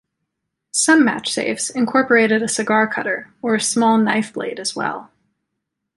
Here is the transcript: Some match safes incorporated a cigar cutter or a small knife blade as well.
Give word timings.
Some 0.71 1.05
match 1.05 1.31
safes 1.31 1.69
incorporated 1.69 2.41
a 2.41 2.47
cigar 2.47 2.87
cutter 2.87 3.31
or 3.39 3.53
a 3.53 3.61
small 3.61 3.99
knife 3.99 4.33
blade 4.33 4.59
as 4.59 4.75
well. 4.75 5.11